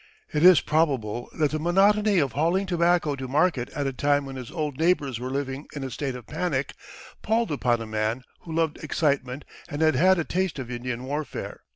It 0.33 0.43
is 0.43 0.61
probable 0.61 1.29
that 1.37 1.51
the 1.51 1.59
monotony 1.59 2.17
of 2.17 2.31
hauling 2.31 2.65
tobacco 2.65 3.15
to 3.15 3.27
market 3.27 3.69
at 3.69 3.85
a 3.85 3.93
time 3.93 4.25
when 4.25 4.35
his 4.35 4.49
old 4.49 4.79
neighbors 4.79 5.19
were 5.19 5.29
living 5.29 5.67
in 5.75 5.83
a 5.83 5.91
state 5.91 6.15
of 6.15 6.25
panic 6.25 6.73
palled 7.21 7.51
upon 7.51 7.79
a 7.81 7.85
man 7.85 8.23
who 8.39 8.51
loved 8.51 8.83
excitement 8.83 9.45
and 9.69 9.83
had 9.83 9.93
had 9.93 10.17
a 10.17 10.23
taste 10.23 10.57
of 10.57 10.71
Indian 10.71 11.03
warfare. 11.03 11.61